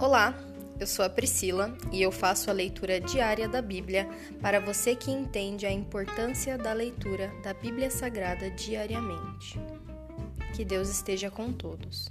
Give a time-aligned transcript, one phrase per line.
[0.00, 0.34] Olá,
[0.78, 4.08] eu sou a Priscila e eu faço a leitura diária da Bíblia
[4.40, 9.60] para você que entende a importância da leitura da Bíblia Sagrada diariamente.
[10.56, 12.08] Que Deus esteja com todos.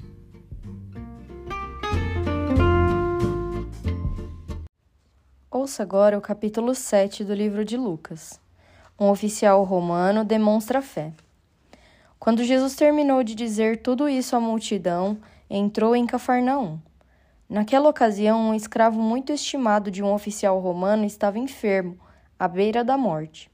[5.49, 8.39] Ouça agora o capítulo 7 do livro de Lucas.
[8.99, 11.11] Um oficial romano demonstra fé.
[12.19, 15.17] Quando Jesus terminou de dizer tudo isso à multidão,
[15.49, 16.79] entrou em Cafarnaum.
[17.49, 21.97] Naquela ocasião, um escravo muito estimado de um oficial romano estava enfermo,
[22.37, 23.49] à beira da morte.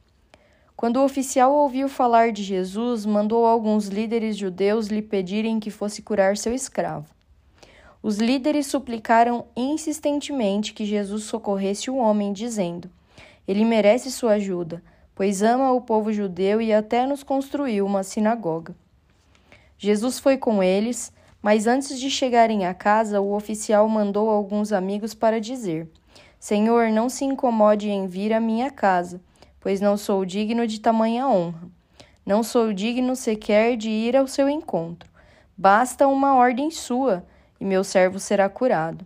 [0.76, 6.02] Quando o oficial ouviu falar de Jesus, mandou alguns líderes judeus lhe pedirem que fosse
[6.02, 7.08] curar seu escravo.
[8.04, 12.90] Os líderes suplicaram insistentemente que Jesus socorresse o homem, dizendo:
[13.48, 14.84] Ele merece sua ajuda,
[15.16, 18.76] pois ama o povo judeu e até nos construiu uma sinagoga.
[19.78, 21.14] Jesus foi com eles
[21.46, 25.88] mas antes de chegarem à casa, o oficial mandou alguns amigos para dizer:
[26.40, 29.22] Senhor, não se incomode em vir à minha casa,
[29.60, 31.70] pois não sou digno de tamanha honra.
[32.26, 35.08] Não sou digno sequer de ir ao seu encontro.
[35.56, 37.24] Basta uma ordem sua,
[37.60, 39.06] e meu servo será curado.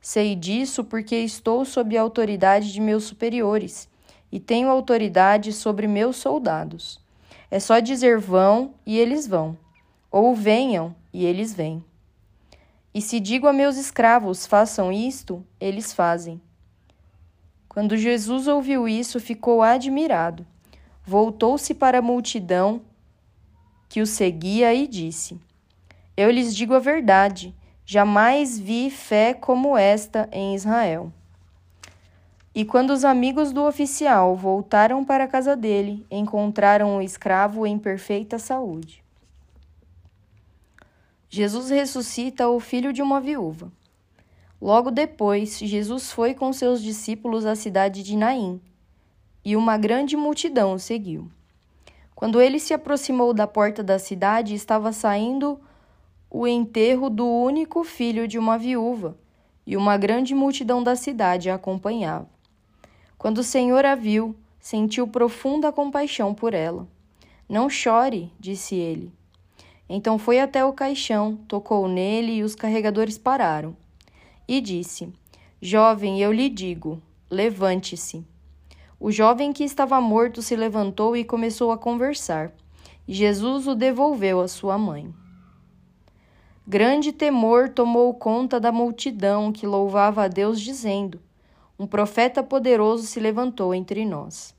[0.00, 3.86] Sei disso porque estou sob a autoridade de meus superiores
[4.32, 6.98] e tenho autoridade sobre meus soldados.
[7.50, 9.58] É só dizer vão e eles vão,
[10.10, 11.82] ou venham e eles vêm.
[12.92, 16.38] E se digo a meus escravos, façam isto, eles fazem.
[17.66, 20.46] Quando Jesus ouviu isso, ficou admirado.
[21.02, 22.82] Voltou-se para a multidão
[23.88, 25.40] que o seguia e disse:
[26.14, 27.54] Eu lhes digo a verdade,
[27.86, 31.10] jamais vi fé como esta em Israel.
[32.54, 37.78] E quando os amigos do oficial voltaram para a casa dele, encontraram o escravo em
[37.78, 39.05] perfeita saúde.
[41.28, 43.70] Jesus ressuscita o filho de uma viúva.
[44.60, 48.60] Logo depois, Jesus foi com seus discípulos à cidade de Naim,
[49.44, 51.30] e uma grande multidão o seguiu.
[52.14, 55.60] Quando ele se aproximou da porta da cidade, estava saindo
[56.30, 59.16] o enterro do único filho de uma viúva,
[59.66, 62.28] e uma grande multidão da cidade a acompanhava.
[63.18, 66.88] Quando o Senhor a viu, sentiu profunda compaixão por ela.
[67.48, 69.12] Não chore, disse ele.
[69.88, 73.76] Então foi até o caixão, tocou nele e os carregadores pararam.
[74.48, 75.12] E disse:
[75.60, 78.24] Jovem, eu lhe digo, levante-se.
[78.98, 82.50] O jovem que estava morto se levantou e começou a conversar,
[83.06, 85.14] Jesus o devolveu à sua mãe.
[86.66, 91.20] Grande temor tomou conta da multidão que louvava a Deus, dizendo:
[91.78, 94.52] Um profeta poderoso se levantou entre nós.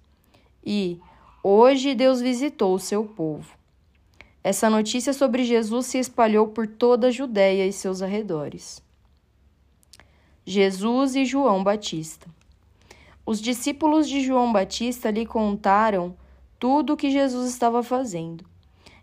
[0.65, 1.01] E
[1.43, 3.56] hoje Deus visitou o seu povo.
[4.47, 8.81] Essa notícia sobre Jesus se espalhou por toda a Judéia e seus arredores.
[10.45, 12.29] Jesus e João Batista.
[13.25, 16.15] Os discípulos de João Batista lhe contaram
[16.57, 18.45] tudo o que Jesus estava fazendo.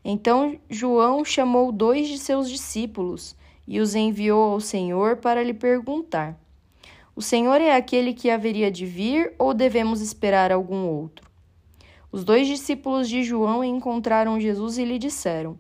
[0.03, 3.37] Então João chamou dois de seus discípulos
[3.69, 6.41] e os enviou ao Senhor para lhe perguntar:
[7.15, 11.34] O Senhor é aquele que haveria de vir ou devemos esperar algum outro?
[12.15, 15.59] Os dois discípulos de João encontraram Jesus e lhe disseram: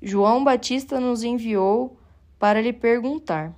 [0.00, 1.98] João Batista nos enviou
[2.38, 3.52] para lhe perguntar: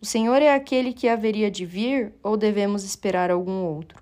[0.00, 4.00] O Senhor é aquele que haveria de vir ou devemos esperar algum outro?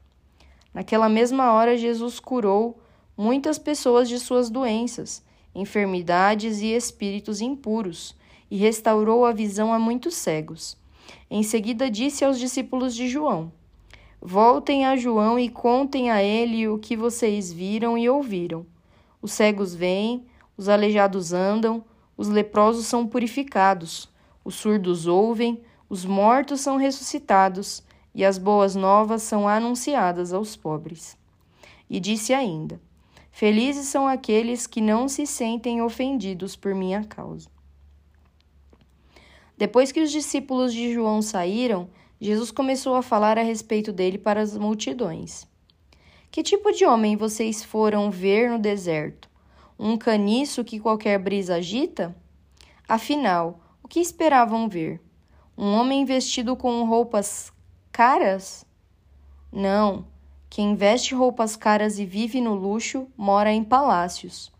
[0.75, 2.79] Naquela mesma hora, Jesus curou
[3.17, 8.15] muitas pessoas de suas doenças, enfermidades e espíritos impuros,
[8.51, 10.77] e restaurou a visão a muitos cegos.
[11.31, 13.51] Em seguida, disse aos discípulos de João:
[14.25, 18.65] Voltem a João e contem a ele o que vocês viram e ouviram.
[19.21, 20.25] Os cegos vêm,
[20.57, 21.85] os aleijados andam,
[22.17, 24.09] os leprosos são purificados,
[24.45, 27.83] os surdos ouvem, os mortos são ressuscitados,
[28.15, 31.19] e as boas novas são anunciadas aos pobres.
[31.91, 32.81] E disse ainda:
[33.33, 37.51] Felizes são aqueles que não se sentem ofendidos por minha causa.
[39.59, 41.91] Depois que os discípulos de João saíram,
[42.25, 45.45] Jesus começou a falar a respeito dele para as multidões.
[46.31, 49.29] Que tipo de homem vocês foram ver no deserto?
[49.77, 52.15] Um caniço que qualquer brisa agita?
[52.89, 55.01] Afinal, o que esperavam ver?
[55.59, 57.53] Um homem vestido com roupas
[57.91, 58.65] caras?
[59.51, 60.07] Não,
[60.49, 64.53] quem veste roupas caras e vive no luxo mora em palácios.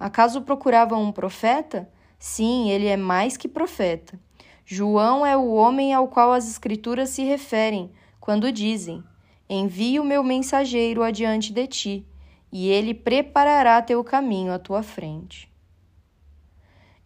[0.00, 1.86] Acaso procuravam um profeta?
[2.18, 4.18] Sim, ele é mais que profeta.
[4.66, 9.04] João é o homem ao qual as Escrituras se referem quando dizem:
[9.48, 12.06] Envie o meu mensageiro adiante de ti,
[12.50, 15.52] e ele preparará teu caminho à tua frente.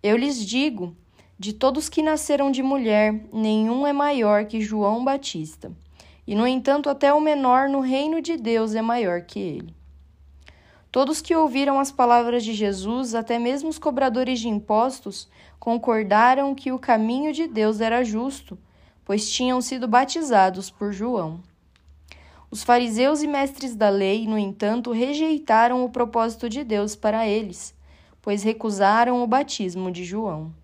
[0.01, 0.97] Eu lhes digo
[1.37, 5.73] De todos que nasceram de mulher, nenhum é maior que João Batista.
[6.27, 9.78] E, no entanto, até o menor no reino de Deus é maior que ele.
[10.91, 16.73] Todos que ouviram as palavras de Jesus, até mesmo os cobradores de impostos, concordaram que
[16.73, 18.59] o caminho de Deus era justo,
[19.05, 21.41] pois tinham sido batizados por João.
[22.51, 27.75] Os fariseus e mestres da lei, no entanto, rejeitaram o propósito de Deus para eles,
[28.23, 30.55] pois recusaram o batismo de João.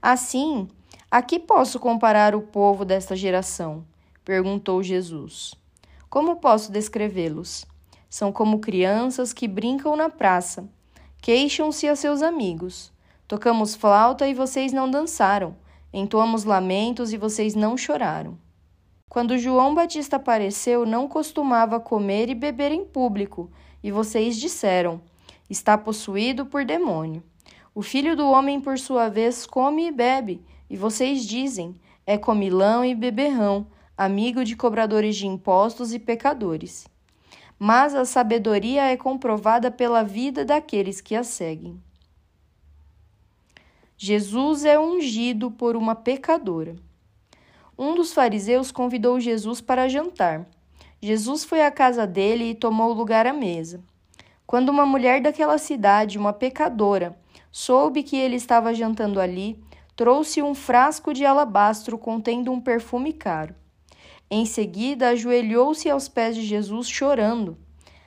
[0.00, 0.68] Assim,
[1.10, 3.84] a que posso comparar o povo desta geração?
[4.24, 5.54] perguntou Jesus.
[6.08, 7.66] Como posso descrevê-los?
[8.08, 10.68] São como crianças que brincam na praça.
[11.20, 12.92] Queixam-se a seus amigos.
[13.26, 15.56] Tocamos flauta e vocês não dançaram.
[15.92, 18.38] Entoamos lamentos e vocês não choraram.
[19.08, 23.50] Quando João Batista apareceu, não costumava comer e beber em público,
[23.82, 25.00] e vocês disseram:
[25.48, 27.22] Está possuído por demônio.
[27.74, 32.82] O filho do homem, por sua vez, come e bebe, e vocês dizem: é comilão
[32.82, 36.86] e beberrão, amigo de cobradores de impostos e pecadores.
[37.58, 41.82] Mas a sabedoria é comprovada pela vida daqueles que a seguem.
[43.96, 46.76] Jesus é ungido por uma pecadora.
[47.76, 50.46] Um dos fariseus convidou Jesus para jantar.
[51.02, 53.82] Jesus foi à casa dele e tomou lugar à mesa.
[54.46, 57.18] Quando uma mulher daquela cidade, uma pecadora,
[57.50, 59.62] soube que ele estava jantando ali,
[59.94, 63.54] trouxe um frasco de alabastro contendo um perfume caro.
[64.30, 67.56] Em seguida, ajoelhou-se aos pés de Jesus, chorando.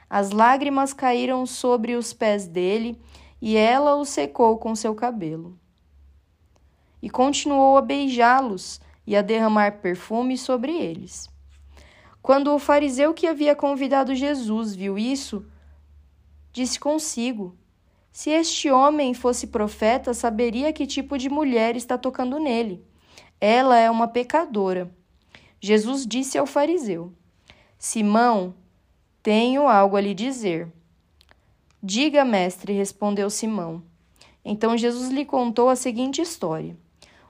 [0.09, 2.99] As lágrimas caíram sobre os pés dele
[3.41, 5.57] e ela o secou com seu cabelo.
[7.01, 11.29] E continuou a beijá-los e a derramar perfume sobre eles.
[12.21, 15.43] Quando o fariseu que havia convidado Jesus viu isso,
[16.53, 17.57] disse consigo:
[18.11, 22.85] se este homem fosse profeta, saberia que tipo de mulher está tocando nele.
[23.39, 24.93] Ela é uma pecadora.
[25.63, 27.13] Jesus disse ao fariseu:
[27.77, 28.55] Simão,
[29.21, 30.67] tenho algo a lhe dizer.
[31.83, 33.83] Diga, mestre, respondeu Simão.
[34.43, 36.75] Então Jesus lhe contou a seguinte história: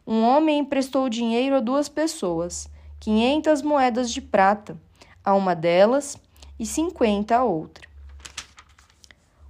[0.07, 2.69] Um homem emprestou dinheiro a duas pessoas,
[3.01, 4.79] quinhentas moedas de prata,
[5.25, 6.17] a uma delas
[6.57, 7.85] e cinquenta a outra.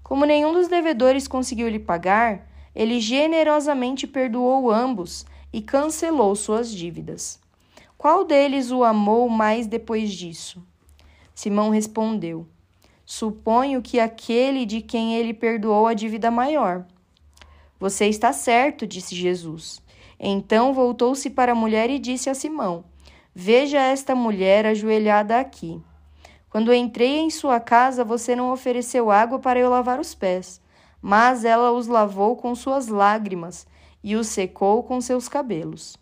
[0.01, 5.23] Como nenhum dos devedores conseguiu lhe pagar, ele generosamente perdoou ambos
[5.53, 7.39] e cancelou suas dívidas.
[8.01, 10.59] Qual deles o amou mais depois disso?
[11.35, 12.47] Simão respondeu:
[13.05, 16.83] Suponho que aquele de quem ele perdoou a dívida maior.
[17.79, 19.83] Você está certo, disse Jesus.
[20.19, 22.85] Então voltou-se para a mulher e disse a Simão:
[23.35, 25.79] Veja esta mulher ajoelhada aqui.
[26.49, 30.59] Quando entrei em sua casa, você não ofereceu água para eu lavar os pés,
[30.99, 33.67] mas ela os lavou com suas lágrimas
[34.03, 36.01] e os secou com seus cabelos.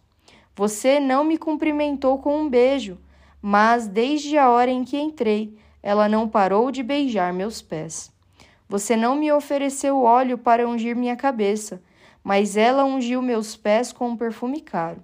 [0.60, 2.98] Você não me cumprimentou com um beijo,
[3.42, 8.12] mas desde a hora em que entrei, ela não parou de beijar meus pés.
[8.68, 11.82] Você não me ofereceu óleo para ungir minha cabeça,
[12.22, 15.02] mas ela ungiu meus pés com um perfume caro.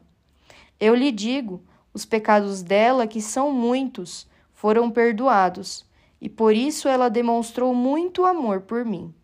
[0.78, 1.63] Eu lhe digo:
[1.94, 5.86] os pecados dela, que são muitos, foram perdoados,
[6.19, 9.16] e por isso ela demonstrou muito amor por mim.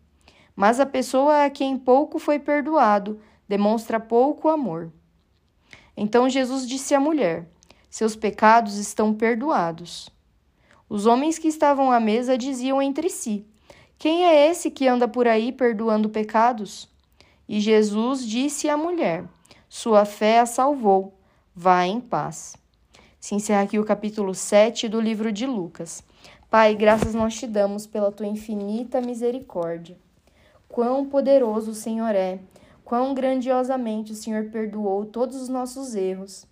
[0.56, 4.90] Mas a pessoa a quem pouco foi perdoado demonstra pouco amor.
[5.96, 7.46] Então Jesus disse à mulher:
[7.90, 10.08] Seus pecados estão perdoados.
[10.88, 13.46] Os homens que estavam à mesa diziam entre si:
[13.98, 16.88] Quem é esse que anda por aí perdoando pecados?
[17.48, 19.24] E Jesus disse à mulher:
[19.68, 21.14] Sua fé a salvou.
[21.54, 22.56] Vá em paz.
[23.20, 26.02] Se encerra aqui o capítulo 7 do livro de Lucas.
[26.50, 29.96] Pai, graças nós te damos pela tua infinita misericórdia.
[30.68, 32.38] Quão poderoso o Senhor é,
[32.84, 36.46] quão grandiosamente o Senhor perdoou todos os nossos erros.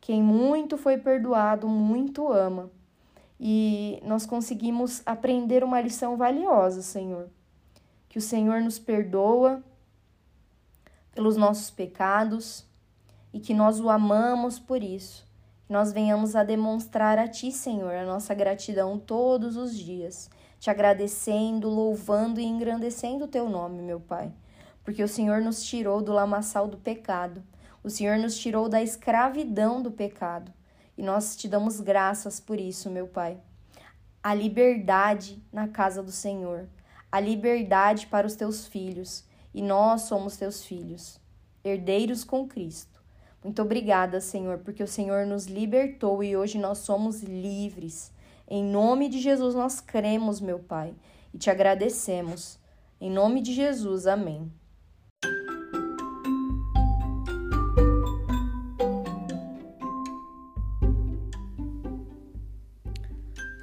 [0.00, 2.70] Quem muito foi perdoado, muito ama.
[3.38, 7.28] E nós conseguimos aprender uma lição valiosa, Senhor.
[8.08, 9.62] Que o Senhor nos perdoa
[11.14, 12.64] pelos nossos pecados
[13.32, 15.30] e que nós o amamos por isso
[15.72, 20.30] nós venhamos a demonstrar a Ti, Senhor, a nossa gratidão todos os dias,
[20.60, 24.30] te agradecendo, louvando e engrandecendo o Teu nome, meu Pai,
[24.84, 27.42] porque o Senhor nos tirou do lamaçal do pecado,
[27.82, 30.52] o Senhor nos tirou da escravidão do pecado,
[30.96, 33.38] e nós te damos graças por isso, meu Pai.
[34.22, 36.68] A liberdade na casa do Senhor,
[37.10, 39.24] a liberdade para os teus filhos,
[39.54, 41.20] e nós somos teus filhos,
[41.64, 43.02] herdeiros com Cristo.
[43.42, 48.12] Muito obrigada, Senhor, porque o Senhor nos libertou e hoje nós somos livres.
[48.48, 50.94] Em nome de Jesus nós cremos, meu Pai,
[51.34, 52.58] e te agradecemos.
[53.00, 54.50] Em nome de Jesus, amém.